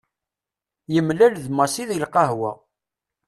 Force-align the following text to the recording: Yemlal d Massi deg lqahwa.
Yemlal 0.93 1.35
d 1.43 1.45
Massi 1.51 1.83
deg 1.89 1.99
lqahwa. 2.05 2.51